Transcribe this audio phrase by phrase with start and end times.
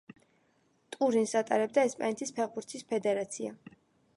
[0.95, 3.53] ტურნირს ატარებდა ესპანეთის ფეხბურთის ფედერაცია.